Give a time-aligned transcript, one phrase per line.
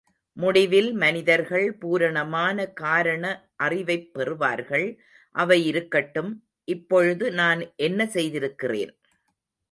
[0.37, 3.25] முடிவில் மனிதர்கள் பூரணமான காரண
[3.55, 4.97] அறிவைப் பெறுவார்கள்,
[5.35, 6.31] அவை இருக்கட்டும்,
[6.67, 8.93] இப்பொழுது நான் என்ன செய்திருக்கிறேன்.